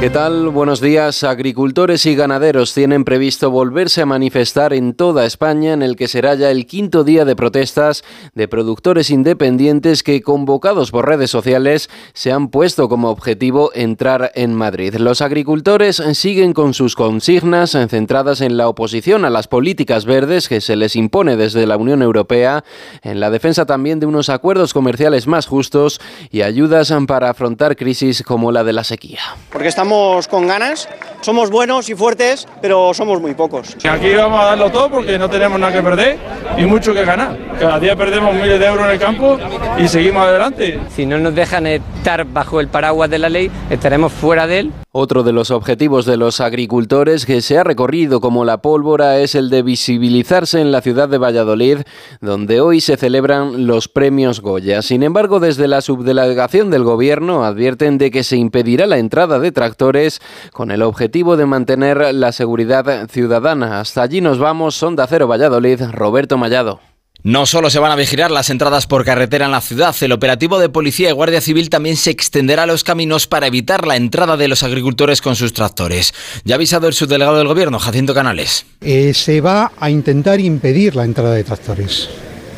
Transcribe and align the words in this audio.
¿Qué 0.00 0.08
tal? 0.08 0.48
Buenos 0.48 0.80
días. 0.80 1.24
Agricultores 1.24 2.06
y 2.06 2.14
ganaderos 2.14 2.72
tienen 2.72 3.04
previsto 3.04 3.50
volverse 3.50 4.00
a 4.00 4.06
manifestar 4.06 4.72
en 4.72 4.94
toda 4.94 5.26
España 5.26 5.74
en 5.74 5.82
el 5.82 5.94
que 5.94 6.08
será 6.08 6.34
ya 6.36 6.50
el 6.50 6.64
quinto 6.64 7.04
día 7.04 7.26
de 7.26 7.36
protestas 7.36 8.02
de 8.34 8.48
productores 8.48 9.10
independientes 9.10 10.02
que, 10.02 10.22
convocados 10.22 10.90
por 10.90 11.06
redes 11.06 11.30
sociales, 11.30 11.90
se 12.14 12.32
han 12.32 12.48
puesto 12.48 12.88
como 12.88 13.10
objetivo 13.10 13.72
entrar 13.74 14.32
en 14.36 14.54
Madrid. 14.54 14.94
Los 14.94 15.20
agricultores 15.20 15.96
siguen 16.14 16.54
con 16.54 16.72
sus 16.72 16.96
consignas 16.96 17.72
centradas 17.90 18.40
en 18.40 18.56
la 18.56 18.68
oposición 18.68 19.26
a 19.26 19.30
las 19.30 19.48
políticas 19.48 20.06
verdes 20.06 20.48
que 20.48 20.62
se 20.62 20.76
les 20.76 20.96
impone 20.96 21.36
desde 21.36 21.66
la 21.66 21.76
Unión 21.76 22.00
Europea, 22.00 22.64
en 23.02 23.20
la 23.20 23.28
defensa 23.28 23.66
también 23.66 24.00
de 24.00 24.06
unos 24.06 24.30
acuerdos 24.30 24.72
comerciales 24.72 25.26
más 25.26 25.46
justos 25.46 26.00
y 26.30 26.40
ayudas 26.40 26.90
para 27.06 27.28
afrontar 27.28 27.76
crisis 27.76 28.22
como 28.22 28.50
la 28.50 28.64
de 28.64 28.72
la 28.72 28.84
sequía. 28.84 29.20
Porque 29.52 29.68
estamos 29.68 29.89
con 30.28 30.46
ganas, 30.46 30.88
somos 31.20 31.50
buenos 31.50 31.88
y 31.88 31.94
fuertes, 31.94 32.46
pero 32.60 32.92
somos 32.94 33.20
muy 33.20 33.34
pocos. 33.34 33.76
Aquí 33.88 34.14
vamos 34.14 34.40
a 34.40 34.44
darlo 34.46 34.70
todo 34.70 34.90
porque 34.90 35.18
no 35.18 35.28
tenemos 35.28 35.58
nada 35.58 35.72
que 35.72 35.82
perder 35.82 36.18
y 36.56 36.64
mucho 36.64 36.94
que 36.94 37.04
ganar. 37.04 37.36
Cada 37.58 37.78
día 37.78 37.96
perdemos 37.96 38.34
miles 38.34 38.58
de 38.58 38.66
euros 38.66 38.84
en 38.86 38.92
el 38.92 38.98
campo 38.98 39.38
y 39.78 39.88
seguimos 39.88 40.22
adelante. 40.22 40.80
Si 40.90 41.06
no 41.06 41.18
nos 41.18 41.34
dejan 41.34 41.66
estar 41.66 42.24
bajo 42.24 42.60
el 42.60 42.68
paraguas 42.68 43.10
de 43.10 43.18
la 43.18 43.28
ley, 43.28 43.50
estaremos 43.68 44.12
fuera 44.12 44.46
de 44.46 44.60
él. 44.60 44.72
Otro 44.92 45.22
de 45.22 45.32
los 45.32 45.52
objetivos 45.52 46.04
de 46.04 46.16
los 46.16 46.40
agricultores 46.40 47.24
que 47.24 47.42
se 47.42 47.56
ha 47.58 47.62
recorrido 47.62 48.20
como 48.20 48.44
la 48.44 48.60
pólvora 48.60 49.20
es 49.20 49.36
el 49.36 49.48
de 49.48 49.62
visibilizarse 49.62 50.60
en 50.60 50.72
la 50.72 50.80
ciudad 50.80 51.08
de 51.08 51.18
Valladolid, 51.18 51.78
donde 52.20 52.60
hoy 52.60 52.80
se 52.80 52.96
celebran 52.96 53.68
los 53.68 53.86
premios 53.86 54.40
Goya. 54.40 54.82
Sin 54.82 55.04
embargo, 55.04 55.38
desde 55.38 55.68
la 55.68 55.80
subdelegación 55.80 56.70
del 56.70 56.82
gobierno 56.82 57.44
advierten 57.44 57.98
de 57.98 58.10
que 58.10 58.24
se 58.24 58.36
impedirá 58.36 58.86
la 58.86 58.98
entrada 58.98 59.38
de 59.38 59.52
tractores 59.52 60.20
con 60.52 60.72
el 60.72 60.82
objetivo 60.82 61.09
de 61.10 61.46
mantener 61.46 62.14
la 62.14 62.32
seguridad 62.32 63.08
ciudadana. 63.08 63.80
Hasta 63.80 64.02
allí 64.02 64.20
nos 64.20 64.38
vamos, 64.38 64.76
Sonda 64.76 65.06
Cero 65.08 65.26
Valladolid, 65.26 65.82
Roberto 65.90 66.38
Mallado. 66.38 66.80
No 67.22 67.46
solo 67.46 67.68
se 67.68 67.80
van 67.80 67.90
a 67.90 67.96
vigilar 67.96 68.30
las 68.30 68.48
entradas 68.48 68.86
por 68.86 69.04
carretera 69.04 69.44
en 69.44 69.50
la 69.50 69.60
ciudad, 69.60 69.94
el 70.00 70.12
operativo 70.12 70.58
de 70.58 70.70
policía 70.70 71.10
y 71.10 71.12
guardia 71.12 71.40
civil 71.42 71.68
también 71.68 71.96
se 71.96 72.10
extenderá 72.10 72.62
a 72.62 72.66
los 72.66 72.84
caminos 72.84 73.26
para 73.26 73.48
evitar 73.48 73.86
la 73.86 73.96
entrada 73.96 74.38
de 74.38 74.48
los 74.48 74.62
agricultores 74.62 75.20
con 75.20 75.36
sus 75.36 75.52
tractores. 75.52 76.14
Ya 76.44 76.54
ha 76.54 76.56
avisado 76.56 76.86
el 76.86 76.94
subdelegado 76.94 77.36
del 77.36 77.48
gobierno, 77.48 77.78
Jacinto 77.78 78.14
Canales. 78.14 78.64
Eh, 78.80 79.12
se 79.12 79.40
va 79.42 79.72
a 79.78 79.90
intentar 79.90 80.40
impedir 80.40 80.96
la 80.96 81.04
entrada 81.04 81.34
de 81.34 81.44
tractores, 81.44 82.08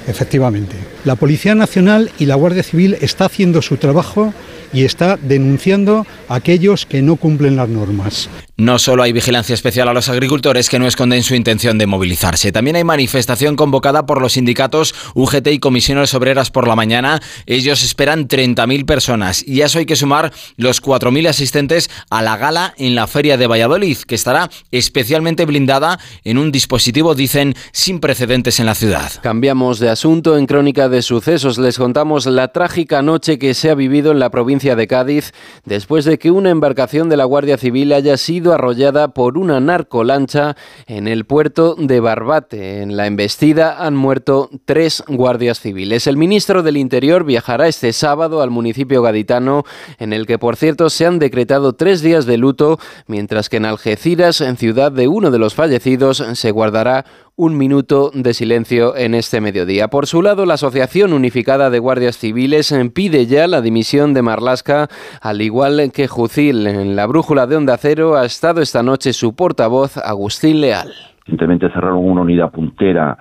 efectivamente. 0.07 0.77
La 1.05 1.17
Policía 1.17 1.57
Nacional 1.57 2.13
y 2.19 2.27
la 2.27 2.37
Guardia 2.37 2.63
Civil 2.63 2.97
está 3.01 3.25
haciendo 3.25 3.63
su 3.63 3.79
trabajo 3.79 4.33
y 4.73 4.85
está 4.85 5.17
denunciando 5.17 6.07
a 6.29 6.37
aquellos 6.37 6.87
que 6.87 7.03
no 7.03 7.17
cumplen 7.17 7.57
las 7.57 7.69
normas. 7.69 8.29
No 8.57 8.79
solo 8.79 9.03
hay 9.03 9.13
vigilancia 9.13 9.55
especial 9.55 9.89
a 9.89 9.95
los 9.95 10.09
agricultores 10.09 10.69
que 10.69 10.79
no 10.79 10.87
esconden 10.87 11.23
su 11.23 11.35
intención 11.35 11.79
de 11.79 11.87
movilizarse, 11.87 12.53
también 12.53 12.77
hay 12.77 12.85
manifestación 12.85 13.57
convocada 13.57 14.07
por 14.07 14.21
los 14.21 14.35
sindicatos 14.35 14.95
UGT 15.15 15.49
y 15.49 15.59
Comisiones 15.59 16.15
Obreras 16.15 16.51
por 16.51 16.69
la 16.69 16.77
mañana. 16.77 17.21
Ellos 17.47 17.83
esperan 17.83 18.29
30.000 18.29 18.85
personas 18.87 19.47
y 19.47 19.63
a 19.63 19.67
eso 19.67 19.79
hay 19.79 19.87
que 19.87 19.97
sumar 19.97 20.33
los 20.57 20.83
4.000 20.83 21.29
asistentes 21.29 21.91
a 22.11 22.23
la 22.23 22.37
gala 22.37 22.75
en 22.79 22.95
la 22.95 23.07
Feria 23.07 23.37
de 23.37 23.47
Valladolid, 23.47 23.99
que 23.99 24.15
estará 24.15 24.51
especialmente 24.71 25.45
blindada 25.45 25.99
en 26.25 26.39
un 26.39 26.53
dispositivo, 26.53 27.15
dicen, 27.15 27.55
sin 27.73 28.01
precedentes 28.01 28.61
en 28.61 28.67
la 28.67 28.75
ciudad. 28.75 29.11
Cambiamos 29.23 29.81
de 29.81 29.89
asunto. 29.89 30.37
En 30.39 30.47
Crónica 30.47 30.89
de 30.89 31.03
Sucesos 31.03 31.59
les 31.59 31.79
contamos 31.79 32.27
la 32.27 32.49
trágica 32.49 33.03
noche 33.03 33.39
que 33.39 33.55
se 33.55 33.71
ha 33.71 33.75
vivido 33.75 34.13
en 34.13 34.19
la 34.19 34.31
provincia 34.31 34.62
de 34.63 34.87
Cádiz 34.87 35.33
después 35.65 36.05
de 36.05 36.19
que 36.19 36.31
una 36.31 36.51
embarcación 36.51 37.09
de 37.09 37.17
la 37.17 37.25
Guardia 37.25 37.59
Civil 37.59 37.93
haya 37.93 38.17
sido 38.17 38.53
arrollada 38.53 39.09
por 39.09 39.37
una 39.37 39.59
narcolancha 39.59 40.57
en 40.87 41.09
el 41.09 41.25
puerto 41.25 41.75
de 41.77 41.99
Barbate. 41.99 42.83
En 42.83 42.97
la 42.97 43.09
embestida 43.09 43.85
han 43.85 43.97
muerto 43.97 44.51
tres 44.65 45.03
guardias 45.09 45.59
civiles. 45.59 46.07
El 46.07 46.17
ministro 46.17 46.63
del 46.63 46.77
Interior 46.77 47.25
viajará 47.25 47.67
este 47.67 47.93
sábado 47.93 48.41
al 48.41 48.51
municipio 48.51 49.03
gaditano, 49.03 49.65
en 49.99 50.13
el 50.13 50.27
que, 50.27 50.39
por 50.39 50.57
cierto, 50.57 50.91
se 50.91 51.07
han 51.07 51.19
decretado 51.19 51.73
tres 51.73 52.01
días 52.01 52.25
de 52.25 52.39
luto, 52.39 52.79
mientras 53.09 53.49
que 53.49 53.57
en 53.57 53.65
Algeciras, 53.65 54.41
en 54.41 54.57
ciudad 54.57 54.93
de 54.93 55.09
uno 55.09 55.33
de 55.33 55.39
los 55.41 55.55
fallecidos, 55.55 56.25
se 56.35 56.51
guardará 56.53 57.05
un 57.37 57.57
minuto 57.57 58.11
de 58.15 58.35
silencio 58.35 58.97
en 58.97 59.15
este 59.15 59.41
mediodía. 59.41 59.89
Por 59.89 60.07
su 60.07 60.23
lado, 60.23 60.45
la 60.45 60.55
Asociación 60.55 61.13
Unificada 61.13 61.71
de 61.71 61.79
Guardias 61.79 62.19
Civiles 62.19 62.75
pide 62.95 63.27
ya 63.27 63.47
la 63.47 63.61
dimisión 63.61 64.15
de 64.15 64.23
Marlasca, 64.23 64.89
al 65.21 65.41
igual 65.41 65.91
que 65.95 66.09
Jucil. 66.09 66.67
En 66.67 66.95
la 66.95 67.07
brújula 67.07 67.47
de 67.47 67.57
Onda 67.57 67.77
Cero 67.79 68.17
ha 68.17 68.25
estado 68.25 68.61
esta 68.61 68.83
noche 68.83 69.13
su 69.13 69.35
portavoz, 69.35 69.97
Agustín 69.97 70.61
Leal. 70.61 70.89
Recientemente 71.21 71.69
cerraron 71.71 72.05
una 72.05 72.21
unidad 72.23 72.51
puntera 72.51 73.17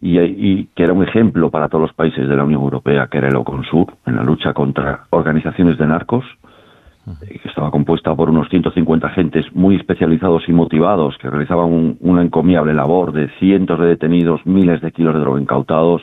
y, 0.00 0.66
que 0.66 0.84
era 0.84 0.92
un 0.92 1.02
ejemplo 1.02 1.50
para 1.50 1.68
todos 1.68 1.82
los 1.82 1.92
países 1.92 2.28
de 2.28 2.36
la 2.36 2.44
Unión 2.44 2.62
Europea, 2.62 3.08
que 3.10 3.18
era 3.18 3.28
el 3.28 3.36
OCONSUR, 3.36 3.94
en 4.06 4.16
la 4.16 4.22
lucha 4.22 4.52
contra 4.52 5.06
organizaciones 5.10 5.76
de 5.78 5.86
narcos 5.86 6.24
que 7.20 7.48
estaba 7.48 7.70
compuesta 7.70 8.14
por 8.14 8.30
unos 8.30 8.48
150 8.48 9.06
agentes 9.06 9.46
muy 9.52 9.76
especializados 9.76 10.48
y 10.48 10.52
motivados 10.52 11.16
que 11.18 11.30
realizaban 11.30 11.96
una 12.00 12.22
encomiable 12.22 12.74
labor 12.74 13.12
de 13.12 13.28
cientos 13.38 13.78
de 13.80 13.86
detenidos, 13.86 14.44
miles 14.46 14.80
de 14.80 14.92
kilos 14.92 15.14
de 15.14 15.20
droga 15.20 15.40
incautados. 15.40 16.02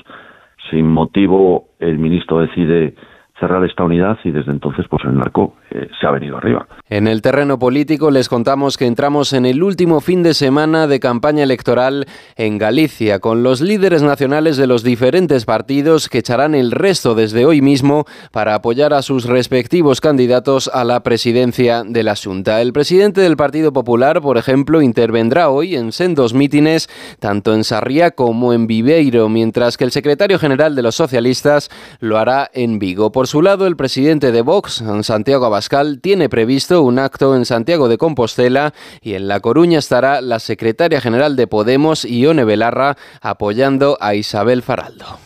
Sin 0.69 0.87
motivo, 0.87 1.69
el 1.79 1.99
ministro 1.99 2.39
decide 2.39 2.95
cerrar 3.39 3.63
esta 3.65 3.83
unidad 3.83 4.17
y 4.23 4.31
desde 4.31 4.51
entonces 4.51 4.85
pues 4.89 5.03
el 5.05 5.15
narco 5.15 5.55
eh, 5.71 5.89
se 5.99 6.07
ha 6.07 6.11
venido 6.11 6.37
arriba. 6.37 6.67
En 6.89 7.07
el 7.07 7.21
terreno 7.21 7.59
político 7.59 8.11
les 8.11 8.29
contamos 8.29 8.77
que 8.77 8.85
entramos 8.85 9.33
en 9.33 9.45
el 9.45 9.61
último 9.61 9.99
fin 9.99 10.23
de 10.23 10.33
semana 10.33 10.87
de 10.87 10.99
campaña 10.99 11.43
electoral 11.43 12.05
en 12.37 12.57
Galicia 12.57 13.19
con 13.19 13.43
los 13.43 13.59
líderes 13.59 14.03
nacionales 14.03 14.57
de 14.57 14.67
los 14.67 14.83
diferentes 14.83 15.45
partidos 15.45 16.07
que 16.07 16.19
echarán 16.19 16.55
el 16.55 16.71
resto 16.71 17.13
desde 17.15 17.45
hoy 17.45 17.61
mismo 17.61 18.05
para 18.31 18.55
apoyar 18.55 18.93
a 18.93 19.01
sus 19.01 19.25
respectivos 19.25 19.99
candidatos 19.99 20.69
a 20.73 20.83
la 20.83 21.01
presidencia 21.03 21.83
de 21.83 22.03
la 22.03 22.15
Junta. 22.15 22.61
El 22.61 22.71
presidente 22.71 23.21
del 23.21 23.35
Partido 23.35 23.73
Popular, 23.73 24.21
por 24.21 24.37
ejemplo, 24.37 24.81
intervendrá 24.81 25.49
hoy 25.49 25.75
en 25.75 25.91
sendos 25.91 26.33
mítines 26.33 26.87
tanto 27.19 27.53
en 27.53 27.63
Sarriá 27.63 28.11
como 28.11 28.53
en 28.53 28.67
Viveiro, 28.67 29.27
mientras 29.27 29.77
que 29.77 29.83
el 29.83 29.91
secretario 29.91 30.39
general 30.39 30.75
de 30.75 30.81
los 30.83 30.95
socialistas 30.95 31.69
lo 31.99 32.17
hará 32.17 32.49
en 32.53 32.79
Vigo. 32.79 33.11
Por 33.11 33.24
su 33.25 33.41
lado, 33.41 33.67
el 33.67 33.75
presidente 33.75 34.31
de 34.31 34.41
Vox, 34.41 34.83
Santiago 35.01 35.45
Abascal, 35.45 35.99
tiene 36.01 36.29
previsto 36.29 36.81
un 36.81 36.99
acto 36.99 37.35
en 37.35 37.45
Santiago 37.45 37.87
de 37.87 37.97
Compostela 37.97 38.73
y 39.01 39.13
en 39.13 39.27
La 39.27 39.39
Coruña 39.39 39.79
estará 39.79 40.21
la 40.21 40.39
secretaria 40.39 41.01
general 41.01 41.35
de 41.35 41.47
Podemos, 41.47 42.05
Ione 42.05 42.43
Belarra, 42.43 42.97
apoyando 43.21 43.97
a 44.01 44.15
Isabel 44.15 44.61
Faraldo. 44.61 45.19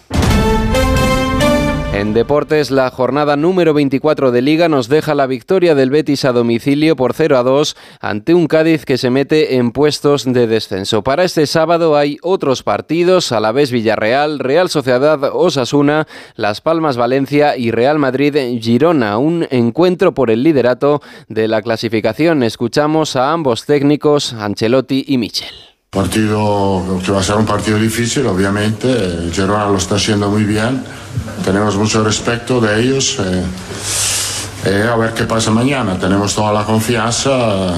En 2.00 2.14
deportes, 2.14 2.72
la 2.72 2.90
jornada 2.92 3.36
número 3.36 3.74
24 3.74 4.32
de 4.32 4.42
Liga 4.42 4.70
nos 4.70 4.88
deja 4.88 5.16
la 5.16 5.28
victoria 5.28 5.76
del 5.76 5.90
Betis 5.90 6.24
a 6.24 6.32
domicilio 6.32 6.96
por 6.96 7.14
0 7.14 7.38
a 7.38 7.44
2 7.44 7.76
ante 8.00 8.34
un 8.34 8.48
Cádiz 8.48 8.86
que 8.86 8.98
se 8.98 9.10
mete 9.10 9.58
en 9.58 9.72
puestos 9.72 10.24
de 10.24 10.48
descenso. 10.48 11.04
Para 11.04 11.26
este 11.26 11.46
sábado 11.46 11.98
hay 11.98 12.18
otros 12.22 12.64
partidos, 12.64 13.34
a 13.34 13.42
la 13.42 13.52
vez 13.52 13.70
Villarreal, 13.72 14.40
Real 14.40 14.70
Sociedad 14.70 15.22
Osasuna, 15.34 16.08
Las 16.38 16.62
Palmas 16.62 16.96
Valencia 16.96 17.58
y 17.58 17.70
Real 17.72 18.00
Madrid 18.00 18.34
Girona, 18.62 19.18
un 19.18 19.46
encuentro 19.52 20.14
por 20.14 20.31
el 20.31 20.42
liderato 20.42 21.02
de 21.28 21.50
la 21.50 21.62
clasificación. 21.62 22.44
Escuchamos 22.44 23.18
a 23.18 23.34
ambos 23.34 23.66
técnicos, 23.66 24.31
Ancelotti 24.31 25.04
y 25.06 25.18
Michel. 25.18 25.69
Partido 25.92 27.02
que 27.04 27.12
va 27.12 27.20
a 27.20 27.24
ser 27.24 27.36
un 27.36 27.48
partido 27.48 27.80
difícil, 27.80 28.24
obviamente. 28.28 29.31
Girona 29.34 29.66
lo 29.66 29.78
está 29.78 29.96
haciendo 29.96 30.30
muy 30.30 30.44
bien. 30.44 30.84
Tenemos 31.44 31.78
mucho 31.78 32.04
respeto 32.04 32.62
de 32.62 32.80
ellos. 32.80 33.18
Eh, 33.19 33.44
eh, 34.66 34.88
a 34.88 34.96
ver 34.98 35.16
qué 35.16 35.24
pasa 35.24 35.50
mañana. 35.50 35.98
Tenemos 35.98 36.36
toda 36.36 36.54
la 36.54 36.63
confianza 36.63 37.74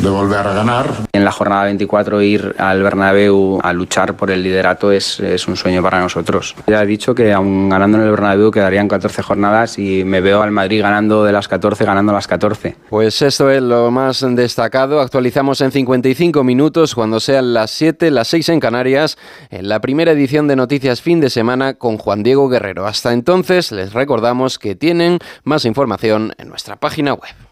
de 0.00 0.08
volver 0.08 0.46
a 0.46 0.52
ganar. 0.52 0.90
En 1.12 1.24
la 1.24 1.32
jornada 1.32 1.64
24 1.64 2.22
ir 2.22 2.54
al 2.58 2.82
Bernabéu 2.82 3.60
a 3.62 3.72
luchar 3.72 4.16
por 4.16 4.30
el 4.30 4.42
liderato 4.42 4.92
es, 4.92 5.20
es, 5.20 5.46
un 5.48 5.56
sueño 5.56 5.82
para 5.82 6.00
nosotros. 6.00 6.54
Ya 6.66 6.82
he 6.82 6.86
dicho 6.86 7.14
que 7.14 7.32
aún 7.32 7.68
ganando 7.68 7.98
en 7.98 8.04
el 8.04 8.10
Bernabéu 8.10 8.50
quedarían 8.50 8.88
14 8.88 9.22
jornadas 9.22 9.78
y 9.78 10.04
me 10.04 10.20
veo 10.20 10.42
al 10.42 10.50
Madrid 10.50 10.82
ganando 10.82 11.24
de 11.24 11.32
las 11.32 11.48
14, 11.48 11.84
ganando 11.84 12.12
las 12.12 12.26
14. 12.26 12.76
Pues 12.88 13.22
esto 13.22 13.50
es 13.50 13.62
lo 13.62 13.90
más 13.90 14.24
destacado. 14.34 15.00
Actualizamos 15.00 15.60
en 15.60 15.72
55 15.72 16.44
minutos 16.44 16.94
cuando 16.94 17.20
sean 17.20 17.54
las 17.54 17.70
7, 17.72 18.10
las 18.10 18.28
6 18.28 18.48
en 18.50 18.60
Canarias, 18.60 19.18
en 19.50 19.68
la 19.68 19.80
primera 19.80 20.12
edición 20.12 20.48
de 20.48 20.56
Noticias 20.56 21.00
Fin 21.00 21.20
de 21.20 21.30
Semana 21.30 21.74
con 21.74 21.98
Juan 21.98 22.22
Diego 22.22 22.48
Guerrero. 22.48 22.86
Hasta 22.86 23.12
entonces 23.12 23.72
les 23.72 23.92
recordamos 23.92 24.58
que 24.58 24.74
tienen 24.74 25.18
más 25.44 25.64
información 25.64 26.32
en 26.38 26.48
nuestra 26.48 26.76
página 26.76 27.14
web. 27.14 27.51